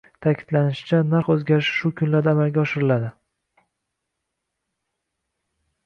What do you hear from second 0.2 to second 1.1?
Ta`kidlanishicha,